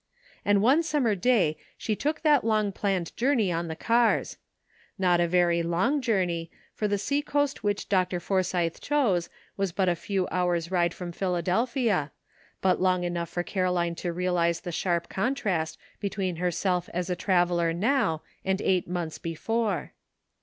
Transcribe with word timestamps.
And 0.43 0.63
one 0.63 0.81
summer 0.81 1.13
day 1.13 1.57
she 1.77 1.95
took 1.95 2.21
that 2.21 2.43
long 2.43 2.71
planned 2.71 3.15
journey 3.15 3.51
on 3.51 3.67
the 3.67 3.75
cars. 3.75 4.37
Not 4.97 5.19
a 5.19 5.27
very 5.27 5.61
long 5.61 6.01
journey, 6.01 6.49
for 6.73 6.87
the 6.87 6.97
seacoast 6.97 7.63
which 7.63 7.87
Dr. 7.87 8.19
Forsythe 8.19 8.79
chose 8.79 9.29
was 9.57 9.71
but 9.71 9.87
a 9.87 9.95
few 9.95 10.27
hours' 10.29 10.71
ride 10.71 10.95
from 10.95 11.11
Philadelphia, 11.11 12.11
but 12.61 12.81
long 12.81 13.03
enough 13.03 13.29
for 13.29 13.43
Caroline 13.43 13.93
to 13.93 14.11
realize 14.11 14.61
the 14.61 14.71
sharp 14.71 15.07
contrast 15.07 15.77
between 15.99 16.37
herself 16.37 16.89
as 16.95 17.11
a 17.11 17.15
traveler 17.15 17.71
now, 17.71 18.23
and 18.43 18.59
eight 18.59 18.87
months 18.87 19.19
before. 19.19 19.93